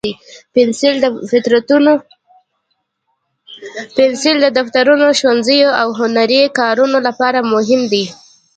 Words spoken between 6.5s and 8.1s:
کارونو لپاره مهم دی.